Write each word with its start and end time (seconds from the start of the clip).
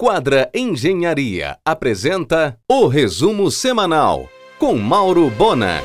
Quadra 0.00 0.48
Engenharia 0.54 1.58
apresenta 1.64 2.56
o 2.70 2.86
resumo 2.86 3.50
semanal 3.50 4.28
com 4.56 4.78
Mauro 4.78 5.28
Bona. 5.28 5.82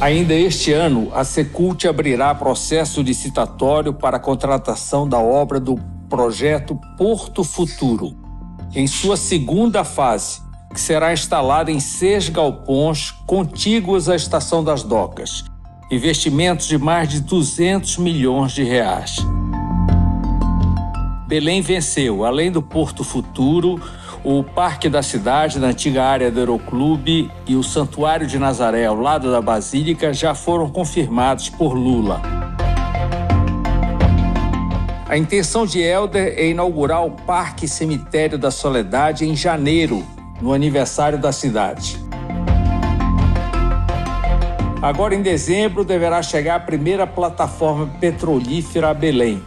Ainda 0.00 0.34
este 0.34 0.72
ano, 0.72 1.08
a 1.14 1.22
Secult 1.22 1.86
abrirá 1.86 2.34
processo 2.34 3.00
licitatório 3.00 3.94
para 3.94 4.16
a 4.16 4.20
contratação 4.20 5.08
da 5.08 5.20
obra 5.20 5.60
do 5.60 5.76
projeto 6.08 6.76
Porto 6.98 7.44
Futuro, 7.44 8.16
em 8.74 8.88
sua 8.88 9.16
segunda 9.16 9.84
fase, 9.84 10.40
que 10.74 10.80
será 10.80 11.12
instalada 11.12 11.70
em 11.70 11.78
seis 11.78 12.28
galpões 12.28 13.12
contíguos 13.24 14.08
à 14.08 14.16
Estação 14.16 14.64
das 14.64 14.82
Docas. 14.82 15.44
Investimentos 15.92 16.66
de 16.66 16.76
mais 16.76 17.08
de 17.08 17.20
200 17.20 17.98
milhões 17.98 18.50
de 18.50 18.64
reais. 18.64 19.14
Belém 21.30 21.62
venceu, 21.62 22.24
além 22.24 22.50
do 22.50 22.60
Porto 22.60 23.04
Futuro, 23.04 23.80
o 24.24 24.42
Parque 24.42 24.88
da 24.88 25.00
Cidade, 25.00 25.60
na 25.60 25.68
antiga 25.68 26.02
área 26.02 26.28
do 26.28 26.40
Aeroclube, 26.40 27.30
e 27.46 27.54
o 27.54 27.62
Santuário 27.62 28.26
de 28.26 28.36
Nazaré, 28.36 28.84
ao 28.86 28.96
lado 28.96 29.30
da 29.30 29.40
Basílica, 29.40 30.12
já 30.12 30.34
foram 30.34 30.68
confirmados 30.68 31.48
por 31.48 31.72
Lula. 31.72 32.20
A 35.08 35.16
intenção 35.16 35.64
de 35.64 35.78
Helder 35.78 36.34
é 36.36 36.48
inaugurar 36.48 37.06
o 37.06 37.12
Parque 37.12 37.68
Cemitério 37.68 38.36
da 38.36 38.50
Soledade 38.50 39.24
em 39.24 39.36
janeiro, 39.36 40.04
no 40.42 40.52
aniversário 40.52 41.16
da 41.16 41.30
cidade. 41.30 41.96
Agora, 44.82 45.14
em 45.14 45.22
dezembro, 45.22 45.84
deverá 45.84 46.24
chegar 46.24 46.56
a 46.56 46.60
primeira 46.60 47.06
plataforma 47.06 47.86
petrolífera 48.00 48.90
a 48.90 48.94
Belém. 48.94 49.40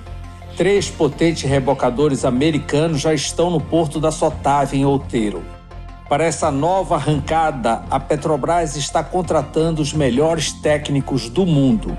Três 0.55 0.87
potentes 0.87 1.49
rebocadores 1.49 2.23
americanos 2.23 3.01
já 3.01 3.11
estão 3.11 3.49
no 3.49 3.59
porto 3.59 3.99
da 3.99 4.11
Sotave, 4.11 4.77
em 4.77 4.85
Outeiro. 4.85 5.43
Para 6.07 6.25
essa 6.25 6.51
nova 6.51 6.93
arrancada, 6.95 7.83
a 7.89 7.99
Petrobras 7.99 8.75
está 8.75 9.03
contratando 9.03 9.81
os 9.81 9.93
melhores 9.93 10.53
técnicos 10.53 11.27
do 11.27 11.43
mundo. 11.43 11.97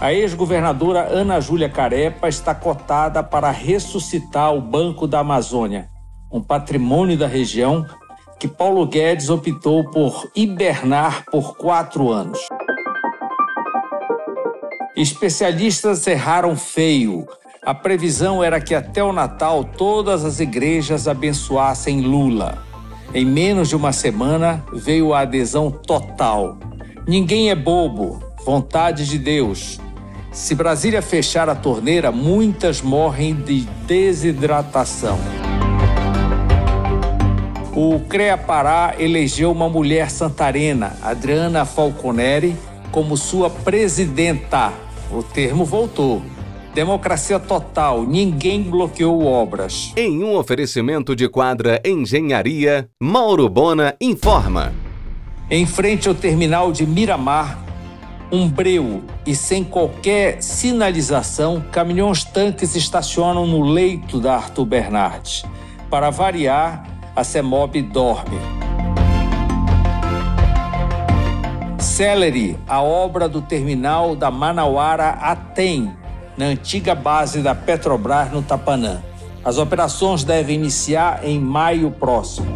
A 0.00 0.12
ex-governadora 0.12 1.08
Ana 1.10 1.40
Júlia 1.40 1.68
Carepa 1.68 2.28
está 2.28 2.54
cotada 2.54 3.20
para 3.20 3.50
ressuscitar 3.50 4.54
o 4.54 4.60
Banco 4.60 5.08
da 5.08 5.18
Amazônia, 5.18 5.88
um 6.30 6.40
patrimônio 6.40 7.18
da 7.18 7.26
região 7.26 7.84
que 8.38 8.46
Paulo 8.46 8.86
Guedes 8.86 9.30
optou 9.30 9.90
por 9.90 10.30
hibernar 10.36 11.24
por 11.24 11.56
quatro 11.56 12.12
anos. 12.12 12.38
Especialistas 14.96 16.06
erraram 16.06 16.54
feio. 16.56 17.26
A 17.60 17.74
previsão 17.74 18.44
era 18.44 18.60
que 18.60 18.76
até 18.76 19.02
o 19.02 19.12
Natal 19.12 19.64
todas 19.64 20.24
as 20.24 20.38
igrejas 20.38 21.08
abençoassem 21.08 22.00
Lula. 22.00 22.62
Em 23.12 23.24
menos 23.24 23.68
de 23.68 23.74
uma 23.74 23.92
semana 23.92 24.64
veio 24.72 25.12
a 25.12 25.20
adesão 25.20 25.68
total. 25.68 26.58
Ninguém 27.08 27.50
é 27.50 27.56
bobo, 27.56 28.22
vontade 28.46 29.04
de 29.08 29.18
Deus. 29.18 29.80
Se 30.30 30.54
Brasília 30.54 31.02
fechar 31.02 31.48
a 31.48 31.56
torneira, 31.56 32.12
muitas 32.12 32.80
morrem 32.80 33.34
de 33.34 33.62
desidratação. 33.88 35.18
O 37.74 37.98
CREA 38.08 38.38
Pará 38.38 38.94
elegeu 38.96 39.50
uma 39.50 39.68
mulher 39.68 40.08
santarena, 40.08 40.96
Adriana 41.02 41.64
Falconeri, 41.64 42.56
como 42.92 43.16
sua 43.16 43.50
presidenta. 43.50 44.83
O 45.10 45.22
termo 45.22 45.64
voltou. 45.64 46.22
Democracia 46.74 47.38
total, 47.38 48.02
ninguém 48.02 48.62
bloqueou 48.62 49.24
obras. 49.24 49.92
Em 49.96 50.24
um 50.24 50.36
oferecimento 50.36 51.14
de 51.14 51.28
quadra 51.28 51.80
Engenharia, 51.84 52.88
Mauro 53.00 53.48
Bona 53.48 53.94
informa. 54.00 54.72
Em 55.48 55.66
frente 55.66 56.08
ao 56.08 56.14
terminal 56.14 56.72
de 56.72 56.84
Miramar, 56.84 57.64
um 58.32 58.48
breu 58.48 59.04
e 59.24 59.36
sem 59.36 59.62
qualquer 59.62 60.42
sinalização, 60.42 61.64
caminhões-tanques 61.70 62.74
estacionam 62.74 63.46
no 63.46 63.62
leito 63.62 64.18
da 64.18 64.34
Arthur 64.34 64.64
Bernardes. 64.64 65.44
Para 65.88 66.10
variar, 66.10 66.84
a 67.14 67.22
CEMOB 67.22 67.82
dorme. 67.82 68.36
Celery, 71.94 72.58
a 72.66 72.82
obra 72.82 73.28
do 73.28 73.40
terminal 73.40 74.16
da 74.16 74.28
Manauara 74.28 75.10
Atem, 75.10 75.92
na 76.36 76.46
antiga 76.46 76.92
base 76.92 77.40
da 77.40 77.54
Petrobras 77.54 78.32
no 78.32 78.42
Tapanã. 78.42 79.00
As 79.44 79.58
operações 79.58 80.24
devem 80.24 80.56
iniciar 80.56 81.24
em 81.24 81.38
maio 81.38 81.92
próximo. 81.92 82.52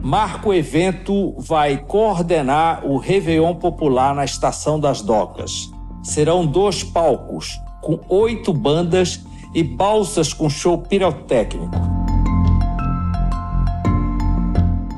Marco 0.00 0.54
Evento 0.54 1.34
vai 1.36 1.76
coordenar 1.76 2.86
o 2.86 2.96
Réveillon 2.96 3.54
Popular 3.56 4.14
na 4.14 4.24
Estação 4.24 4.80
das 4.80 5.02
Docas. 5.02 5.70
Serão 6.02 6.46
dois 6.46 6.82
palcos, 6.82 7.60
com 7.82 8.00
oito 8.08 8.50
bandas 8.54 9.20
e 9.52 9.62
balsas 9.62 10.32
com 10.32 10.48
show 10.48 10.78
pirotécnico. 10.78 11.85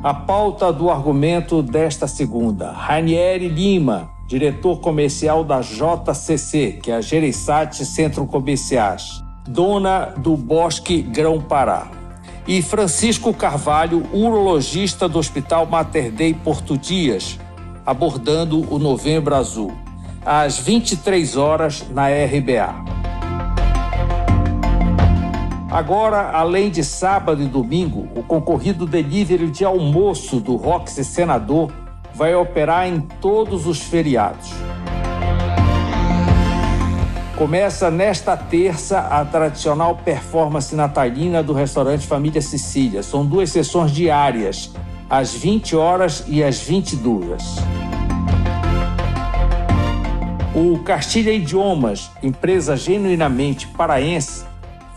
A 0.08 0.14
pauta 0.14 0.72
do 0.72 0.88
argumento 0.88 1.62
desta 1.62 2.08
segunda. 2.08 2.72
Ranieri 2.72 3.46
Lima, 3.46 4.08
diretor 4.26 4.80
comercial 4.80 5.44
da 5.44 5.60
JCC, 5.60 6.78
que 6.82 6.90
é 6.90 6.94
a 6.94 7.02
Gereissat 7.02 7.84
Centro 7.84 8.24
Comerciais, 8.24 9.22
dona 9.46 10.06
do 10.16 10.34
Bosque 10.34 11.02
Grão 11.02 11.42
Pará. 11.42 11.90
E 12.46 12.62
Francisco 12.62 13.34
Carvalho, 13.34 14.02
urologista 14.10 15.06
do 15.06 15.18
Hospital 15.18 15.66
Mater 15.66 16.10
Dei 16.10 16.32
Porto 16.32 16.78
Dias, 16.78 17.38
abordando 17.84 18.66
o 18.72 18.78
Novembro 18.78 19.34
Azul, 19.34 19.74
às 20.24 20.58
23 20.58 21.36
horas 21.36 21.84
na 21.90 22.06
RBA. 22.08 22.97
Agora, 25.70 26.30
além 26.30 26.70
de 26.70 26.82
sábado 26.82 27.42
e 27.42 27.46
domingo, 27.46 28.08
o 28.14 28.22
concorrido 28.22 28.86
delivery 28.86 29.50
de 29.50 29.66
almoço 29.66 30.40
do 30.40 30.56
Roxy 30.56 31.04
Senador 31.04 31.70
vai 32.14 32.34
operar 32.34 32.88
em 32.88 33.00
todos 33.00 33.66
os 33.66 33.78
feriados. 33.82 34.50
Começa 37.36 37.90
nesta 37.90 38.34
terça 38.34 38.98
a 38.98 39.22
tradicional 39.26 39.94
performance 39.96 40.74
natalina 40.74 41.42
do 41.42 41.52
restaurante 41.52 42.06
Família 42.06 42.40
Sicília. 42.40 43.02
São 43.02 43.24
duas 43.24 43.50
sessões 43.50 43.90
diárias, 43.90 44.72
às 45.08 45.34
20 45.34 45.76
horas 45.76 46.24
e 46.26 46.42
às 46.42 46.60
22. 46.62 47.56
O 50.54 50.78
Castilha 50.78 51.30
Idiomas, 51.30 52.10
empresa 52.22 52.74
genuinamente 52.74 53.68
paraense, 53.68 54.44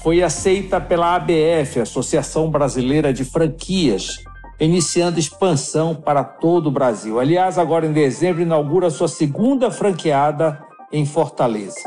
foi 0.02 0.24
aceita 0.24 0.82
pela 0.82 1.16
ABF, 1.16 1.80
Associação 1.80 2.50
Brasileira 2.50 3.14
de 3.14 3.24
Franquias, 3.24 4.18
iniciando 4.60 5.20
expansão 5.20 5.94
para 5.94 6.24
todo 6.24 6.68
o 6.68 6.72
Brasil. 6.72 7.20
Aliás, 7.20 7.60
agora 7.60 7.86
em 7.86 7.94
dezembro 7.94 8.42
inaugura 8.42 8.90
sua 8.90 9.08
segunda 9.08 9.70
franqueada 9.70 10.60
em 10.92 11.06
Fortaleza. 11.06 11.82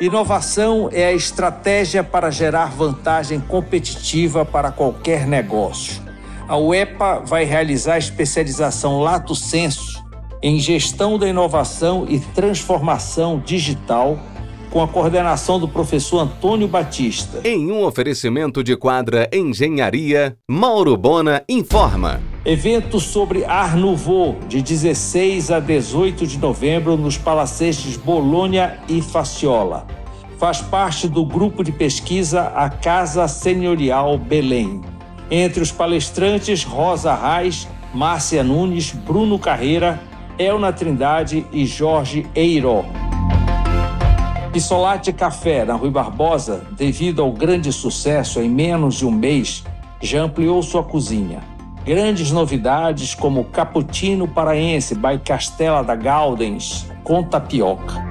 Inovação 0.00 0.90
é 0.92 1.06
a 1.06 1.12
estratégia 1.12 2.04
para 2.04 2.30
gerar 2.30 2.70
vantagem 2.72 3.40
competitiva 3.40 4.44
para 4.44 4.70
qualquer 4.70 5.26
negócio. 5.26 6.02
A 6.48 6.56
UEPA 6.56 7.22
vai 7.24 7.44
realizar 7.44 7.96
especialização 7.96 9.00
Lato 9.00 9.34
Senso 9.34 10.04
em 10.42 10.58
gestão 10.58 11.18
da 11.18 11.28
inovação 11.28 12.06
e 12.08 12.20
transformação 12.20 13.38
digital 13.38 14.18
com 14.76 14.82
a 14.82 14.88
coordenação 14.88 15.58
do 15.58 15.66
professor 15.66 16.18
Antônio 16.18 16.68
Batista. 16.68 17.40
Em 17.48 17.72
um 17.72 17.82
oferecimento 17.82 18.62
de 18.62 18.76
quadra 18.76 19.26
Engenharia, 19.32 20.36
Mauro 20.46 20.98
Bona 20.98 21.42
informa. 21.48 22.20
Evento 22.44 23.00
sobre 23.00 23.42
Ar 23.46 23.74
Nouveau, 23.74 24.36
de 24.46 24.60
16 24.60 25.50
a 25.50 25.60
18 25.60 26.26
de 26.26 26.36
novembro, 26.36 26.94
nos 26.94 27.16
palacetes 27.16 27.96
Bolônia 27.96 28.78
e 28.86 29.00
Faciola. 29.00 29.86
Faz 30.36 30.60
parte 30.60 31.08
do 31.08 31.24
grupo 31.24 31.64
de 31.64 31.72
pesquisa 31.72 32.42
A 32.54 32.68
Casa 32.68 33.26
Senhorial 33.28 34.18
Belém. 34.18 34.82
Entre 35.30 35.62
os 35.62 35.72
palestrantes, 35.72 36.64
Rosa 36.64 37.14
Reis, 37.14 37.66
Márcia 37.94 38.44
Nunes, 38.44 38.92
Bruno 38.92 39.38
Carreira, 39.38 39.98
Elna 40.38 40.70
Trindade 40.70 41.46
e 41.50 41.64
Jorge 41.64 42.26
Eiró. 42.34 42.84
Pisolate 44.56 45.12
Café, 45.12 45.66
na 45.66 45.74
Rui 45.74 45.90
Barbosa, 45.90 46.64
devido 46.78 47.20
ao 47.20 47.30
grande 47.30 47.70
sucesso 47.70 48.40
em 48.40 48.48
menos 48.48 48.94
de 48.94 49.04
um 49.04 49.10
mês, 49.10 49.62
já 50.00 50.22
ampliou 50.22 50.62
sua 50.62 50.82
cozinha. 50.82 51.42
Grandes 51.84 52.30
novidades 52.30 53.14
como 53.14 53.44
Cappuccino 53.44 54.26
Paraense 54.26 54.94
by 54.94 55.18
Castela 55.22 55.84
da 55.84 55.94
Galdens 55.94 56.86
com 57.04 57.22
tapioca. 57.22 58.02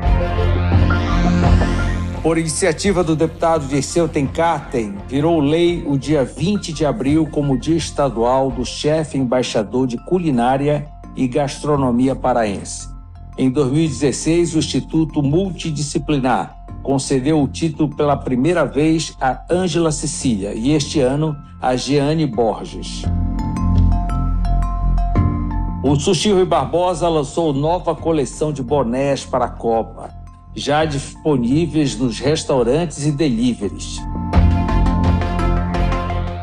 Por 2.21 2.37
iniciativa 2.37 3.03
do 3.03 3.15
deputado 3.15 3.65
Dirceu 3.65 4.07
Tenkarten, 4.07 4.97
virou 5.07 5.39
lei 5.39 5.83
o 5.87 5.97
dia 5.97 6.23
20 6.23 6.71
de 6.71 6.85
abril 6.85 7.27
como 7.31 7.57
Dia 7.57 7.75
Estadual 7.75 8.51
do 8.51 8.63
Chefe 8.63 9.17
Embaixador 9.17 9.87
de 9.87 9.97
Culinária 9.97 10.85
e 11.15 11.27
Gastronomia 11.27 12.15
Paraense. 12.15 12.94
Em 13.37 13.49
2016, 13.49 14.55
o 14.55 14.59
Instituto 14.59 15.21
Multidisciplinar 15.21 16.55
concedeu 16.81 17.41
o 17.43 17.47
título 17.49 17.93
pela 17.93 18.15
primeira 18.15 18.63
vez 18.65 19.13
a 19.19 19.43
Ângela 19.51 19.91
Cecília 19.91 20.53
e 20.53 20.71
este 20.71 21.01
ano 21.01 21.35
a 21.61 21.75
Jeane 21.75 22.25
Borges. 22.25 23.03
O 25.83 25.97
Sushi 25.97 26.31
Rui 26.31 26.45
Barbosa 26.45 27.09
lançou 27.09 27.51
nova 27.51 27.93
coleção 27.93 28.53
de 28.53 28.63
bonés 28.63 29.25
para 29.25 29.45
a 29.45 29.49
Copa, 29.49 30.11
já 30.55 30.85
disponíveis 30.85 31.97
nos 31.99 32.19
restaurantes 32.19 33.05
e 33.05 33.11
deliveries. 33.11 33.99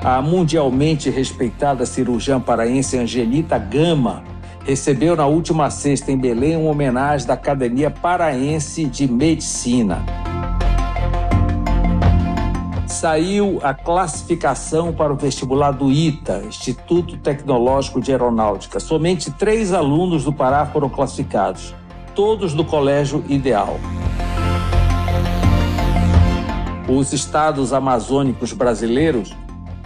A 0.04 0.20
mundialmente 0.20 1.08
respeitada 1.08 1.86
cirurgiã 1.86 2.38
paraense 2.38 2.98
Angelita 2.98 3.56
Gama 3.56 4.31
recebeu 4.64 5.16
na 5.16 5.26
última 5.26 5.70
sexta 5.70 6.12
em 6.12 6.18
Belém 6.18 6.56
uma 6.56 6.70
homenagem 6.70 7.26
da 7.26 7.34
Academia 7.34 7.90
Paraense 7.90 8.84
de 8.84 9.10
Medicina 9.10 10.04
saiu 13.02 13.58
a 13.64 13.74
classificação 13.74 14.92
para 14.92 15.12
o 15.12 15.16
vestibular 15.16 15.72
do 15.72 15.90
ITA, 15.90 16.44
Instituto 16.46 17.16
Tecnológico 17.16 18.00
de 18.00 18.12
Aeronáutica. 18.12 18.78
Somente 18.78 19.28
três 19.28 19.72
alunos 19.72 20.22
do 20.22 20.32
Pará 20.32 20.64
foram 20.66 20.88
classificados, 20.88 21.74
todos 22.14 22.54
do 22.54 22.64
Colégio 22.64 23.24
Ideal. 23.28 23.80
Os 26.88 27.12
estados 27.12 27.72
amazônicos 27.72 28.52
brasileiros 28.52 29.34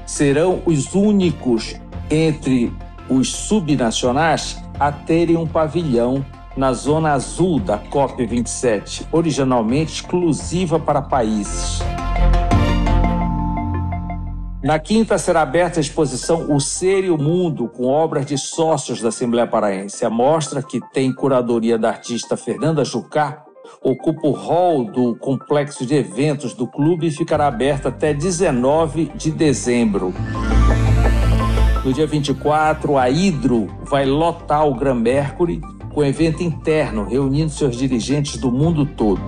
serão 0.05 0.61
os 0.67 0.94
únicos 0.94 1.75
entre 2.11 2.70
os 3.08 3.32
subnacionais 3.32 4.62
a 4.78 4.93
terem 4.93 5.37
um 5.37 5.46
pavilhão 5.46 6.25
na 6.56 6.73
zona 6.73 7.12
azul 7.12 7.61
da 7.61 7.78
COP27, 7.78 9.06
originalmente 9.12 9.94
exclusiva 9.94 10.78
para 10.78 11.02
países. 11.02 11.81
Na 14.62 14.78
quinta 14.81 15.17
será 15.17 15.43
aberta 15.43 15.78
a 15.78 15.81
exposição 15.81 16.52
O 16.52 16.58
Ser 16.58 17.05
e 17.05 17.11
o 17.11 17.17
Mundo, 17.17 17.69
com 17.69 17.84
obras 17.87 18.26
de 18.26 18.37
sócios 18.37 19.00
da 19.00 19.11
Assembleia 19.11 19.46
Paraense. 19.46 20.05
A 20.05 20.11
mostra, 20.11 20.61
que 20.61 20.81
tem 20.93 21.14
curadoria 21.14 21.79
da 21.79 21.90
artista 21.90 22.37
Fernanda 22.37 22.84
Jucá, 22.84 23.44
ocupa 23.81 24.26
o 24.26 24.32
hall 24.32 24.84
do 24.84 25.14
complexo 25.17 25.87
de 25.87 25.94
eventos 25.94 26.52
do 26.52 26.67
clube 26.67 27.06
e 27.06 27.12
ficará 27.12 27.46
aberta 27.46 27.90
até 27.90 28.12
19 28.12 29.12
de 29.14 29.31
dezembro. 29.31 30.12
No 31.86 31.92
dia 31.92 32.04
24, 32.04 32.98
a 32.98 33.08
Hidro 33.08 33.68
vai 33.84 34.04
lotar 34.04 34.66
o 34.66 34.74
Gran 34.74 34.96
Mercury 34.96 35.62
com 35.94 36.02
evento 36.02 36.42
interno, 36.42 37.04
reunindo 37.04 37.48
seus 37.48 37.76
dirigentes 37.76 38.38
do 38.38 38.50
mundo 38.50 38.84
todo. 38.84 39.22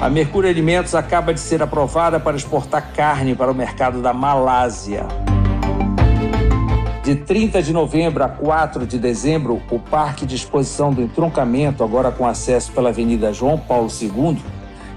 A 0.00 0.10
Mercúrio 0.10 0.50
Alimentos 0.50 0.96
acaba 0.96 1.32
de 1.32 1.38
ser 1.38 1.62
aprovada 1.62 2.18
para 2.18 2.36
exportar 2.36 2.92
carne 2.92 3.36
para 3.36 3.52
o 3.52 3.54
mercado 3.54 4.02
da 4.02 4.12
Malásia. 4.12 5.06
De 7.04 7.14
30 7.14 7.62
de 7.62 7.72
novembro 7.72 8.24
a 8.24 8.28
4 8.28 8.84
de 8.84 8.98
dezembro, 8.98 9.62
o 9.70 9.78
Parque 9.78 10.26
de 10.26 10.34
Exposição 10.34 10.92
do 10.92 11.00
Entroncamento, 11.00 11.84
agora 11.84 12.10
com 12.10 12.26
acesso 12.26 12.72
pela 12.72 12.88
Avenida 12.88 13.32
João 13.32 13.56
Paulo 13.56 13.88
II, 13.88 14.42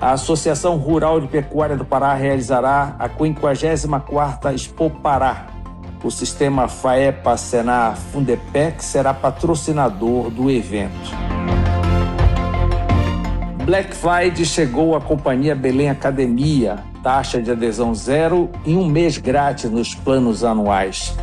a 0.02 0.14
Associação 0.14 0.76
Rural 0.78 1.22
de 1.22 1.28
Pecuária 1.28 1.78
do 1.78 1.86
Pará 1.86 2.16
realizará 2.16 2.96
a 2.98 3.08
54ª 3.08 4.56
Expo 4.56 4.90
Pará. 4.90 5.57
O 6.04 6.12
sistema 6.12 6.68
FAEPA 6.68 7.36
Senar 7.38 7.98
Fundepec 7.98 8.84
será 8.84 9.14
patrocinador 9.14 10.30
do 10.30 10.50
evento. 10.50 11.12
Black 13.66 13.96
Friday 13.96 14.46
chegou 14.46 14.96
à 14.96 15.02
companhia 15.02 15.56
Belém 15.56 15.90
Academia, 15.90 16.84
taxa 17.02 17.42
de 17.42 17.52
adesão 17.52 17.94
zero 17.96 18.50
e 18.64 18.76
um 18.76 18.88
mês 18.88 19.18
grátis 19.18 19.70
nos 19.70 19.96
planos 19.96 20.44
anuais. 20.44 21.18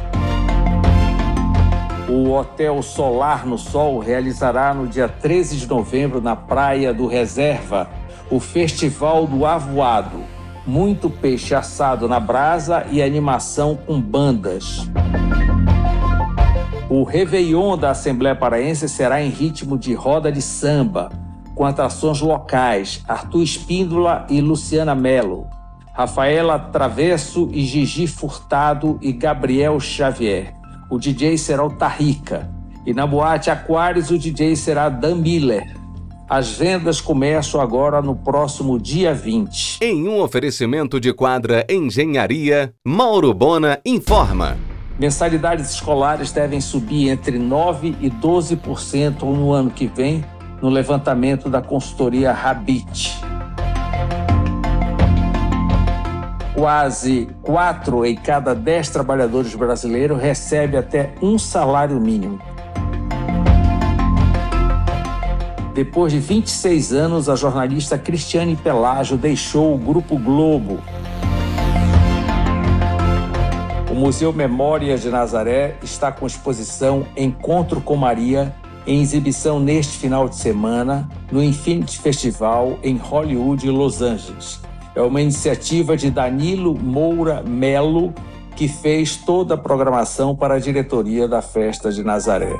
O 2.08 2.32
Hotel 2.32 2.82
Solar 2.82 3.46
no 3.46 3.56
Sol 3.56 3.98
realizará 4.00 4.74
no 4.74 4.86
dia 4.86 5.08
13 5.08 5.56
de 5.56 5.68
novembro, 5.68 6.20
na 6.20 6.36
Praia 6.36 6.92
do 6.92 7.06
Reserva, 7.06 7.88
o 8.30 8.40
Festival 8.40 9.26
do 9.26 9.46
Avoado. 9.46 10.33
Muito 10.66 11.10
peixe 11.10 11.54
assado 11.54 12.08
na 12.08 12.18
brasa 12.18 12.86
e 12.90 13.02
animação 13.02 13.76
com 13.76 14.00
bandas. 14.00 14.88
O 16.88 17.02
Réveillon 17.02 17.76
da 17.76 17.90
Assembleia 17.90 18.34
Paraense 18.34 18.88
será 18.88 19.22
em 19.22 19.28
ritmo 19.28 19.76
de 19.76 19.92
roda 19.92 20.32
de 20.32 20.40
samba 20.40 21.10
com 21.54 21.64
atrações 21.64 22.20
locais 22.20 23.02
Arthur 23.06 23.42
Espíndola 23.42 24.26
e 24.28 24.40
Luciana 24.40 24.94
Mello, 24.94 25.46
Rafaela 25.92 26.58
Travesso 26.58 27.48
e 27.52 27.62
Gigi 27.64 28.06
Furtado 28.06 28.98
e 29.02 29.12
Gabriel 29.12 29.78
Xavier. 29.78 30.54
O 30.90 30.98
DJ 30.98 31.36
será 31.36 31.64
o 31.64 31.76
Tarrica. 31.76 32.50
E 32.86 32.92
na 32.92 33.06
Boate 33.06 33.50
Aquários 33.50 34.10
o 34.10 34.18
DJ 34.18 34.56
será 34.56 34.88
Dan 34.88 35.16
Miller. 35.16 35.83
As 36.28 36.52
vendas 36.52 37.02
começam 37.02 37.60
agora 37.60 38.00
no 38.00 38.16
próximo 38.16 38.80
dia 38.80 39.12
20. 39.12 39.78
Em 39.82 40.08
um 40.08 40.22
oferecimento 40.22 40.98
de 40.98 41.12
quadra 41.12 41.66
Engenharia, 41.68 42.72
Mauro 42.82 43.34
Bona 43.34 43.78
informa. 43.84 44.56
Mensalidades 44.98 45.70
escolares 45.70 46.32
devem 46.32 46.62
subir 46.62 47.10
entre 47.10 47.38
9% 47.38 47.96
e 48.00 48.10
12% 48.10 49.22
no 49.22 49.52
ano 49.52 49.70
que 49.70 49.86
vem, 49.86 50.24
no 50.62 50.70
levantamento 50.70 51.50
da 51.50 51.60
consultoria 51.60 52.32
Habit. 52.32 53.20
Quase 56.54 57.28
quatro 57.42 58.06
em 58.06 58.14
cada 58.14 58.54
dez 58.54 58.88
trabalhadores 58.88 59.54
brasileiros 59.54 60.18
recebe 60.18 60.78
até 60.78 61.14
um 61.20 61.36
salário 61.36 62.00
mínimo. 62.00 62.53
Depois 65.74 66.12
de 66.12 66.20
26 66.20 66.92
anos, 66.92 67.28
a 67.28 67.34
jornalista 67.34 67.98
Cristiane 67.98 68.54
Pelágio 68.54 69.16
deixou 69.16 69.74
o 69.74 69.78
Grupo 69.78 70.16
Globo. 70.16 70.78
O 73.90 73.94
Museu 73.96 74.32
Memórias 74.32 75.02
de 75.02 75.10
Nazaré 75.10 75.76
está 75.82 76.12
com 76.12 76.28
exposição 76.28 77.04
Encontro 77.16 77.80
com 77.80 77.96
Maria, 77.96 78.54
em 78.86 79.02
exibição 79.02 79.58
neste 79.58 79.98
final 79.98 80.28
de 80.28 80.36
semana 80.36 81.08
no 81.32 81.42
Infinity 81.42 81.98
Festival 81.98 82.78
em 82.80 82.96
Hollywood, 82.96 83.68
Los 83.68 84.00
Angeles. 84.00 84.60
É 84.94 85.02
uma 85.02 85.20
iniciativa 85.20 85.96
de 85.96 86.08
Danilo 86.08 86.78
Moura 86.78 87.42
Melo, 87.42 88.14
que 88.54 88.68
fez 88.68 89.16
toda 89.16 89.54
a 89.54 89.58
programação 89.58 90.36
para 90.36 90.54
a 90.54 90.58
diretoria 90.60 91.26
da 91.26 91.42
Festa 91.42 91.90
de 91.90 92.04
Nazaré. 92.04 92.54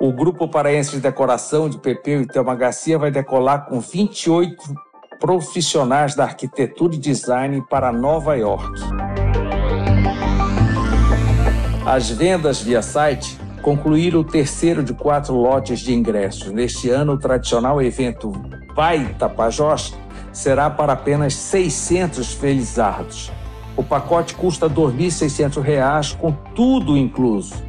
O 0.00 0.10
Grupo 0.14 0.48
Paraense 0.48 0.92
de 0.92 1.00
Decoração 1.00 1.68
de 1.68 1.76
Pepeu 1.76 2.22
e 2.22 2.26
Thelma 2.26 2.54
Garcia 2.54 2.98
vai 2.98 3.10
decolar 3.10 3.66
com 3.66 3.80
28 3.80 4.56
profissionais 5.20 6.14
da 6.14 6.24
arquitetura 6.24 6.94
e 6.94 6.98
design 6.98 7.62
para 7.68 7.92
Nova 7.92 8.34
York. 8.34 8.80
As 11.84 12.08
vendas 12.08 12.62
via 12.62 12.80
site 12.80 13.38
concluir 13.60 14.16
o 14.16 14.24
terceiro 14.24 14.82
de 14.82 14.94
quatro 14.94 15.34
lotes 15.34 15.80
de 15.80 15.92
ingressos. 15.92 16.50
Neste 16.50 16.88
ano, 16.88 17.12
o 17.12 17.18
tradicional 17.18 17.82
evento 17.82 18.32
Vai 18.74 19.14
Tapajós 19.18 19.94
será 20.32 20.70
para 20.70 20.94
apenas 20.94 21.34
600 21.34 22.32
felizardos. 22.32 23.30
O 23.76 23.82
pacote 23.82 24.34
custa 24.34 24.66
R$ 24.66 24.74
2.600, 24.74 26.16
com 26.16 26.32
tudo 26.32 26.96
incluso. 26.96 27.68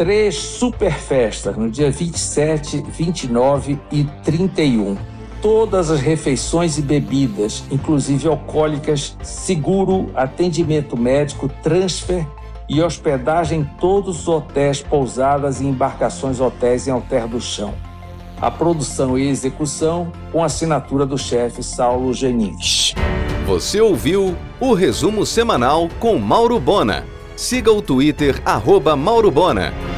Três 0.00 0.34
super 0.34 0.94
festas 0.94 1.54
no 1.58 1.70
dia 1.70 1.90
27, 1.90 2.82
29 2.88 3.78
e 3.92 4.04
31. 4.24 4.96
Todas 5.42 5.90
as 5.90 6.00
refeições 6.00 6.78
e 6.78 6.80
bebidas, 6.80 7.62
inclusive 7.70 8.26
alcoólicas, 8.26 9.14
seguro, 9.22 10.10
atendimento 10.14 10.96
médico, 10.96 11.50
transfer 11.62 12.26
e 12.66 12.80
hospedagem 12.80 13.60
em 13.60 13.64
todos 13.78 14.20
os 14.20 14.28
hotéis, 14.28 14.80
pousadas 14.80 15.60
e 15.60 15.66
embarcações 15.66 16.40
hotéis 16.40 16.88
em 16.88 16.92
Alter 16.92 17.28
do 17.28 17.38
Chão. 17.38 17.74
A 18.40 18.50
produção 18.50 19.18
e 19.18 19.28
execução 19.28 20.10
com 20.32 20.42
assinatura 20.42 21.04
do 21.04 21.18
chefe 21.18 21.62
Saulo 21.62 22.14
Genins. 22.14 22.94
Você 23.46 23.82
ouviu 23.82 24.34
o 24.58 24.72
resumo 24.72 25.26
semanal 25.26 25.90
com 26.00 26.18
Mauro 26.18 26.58
Bona. 26.58 27.04
Siga 27.36 27.70
o 27.70 27.82
Twitter 27.82 28.40
arroba 28.46 28.96
Mauro 28.96 29.30
Bona. 29.30 29.89